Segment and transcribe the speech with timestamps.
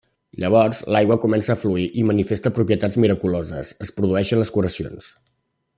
[0.43, 5.13] Llavors, l'aigua comença a fluir i manifesta propietats miraculoses: es produeixen les curacions.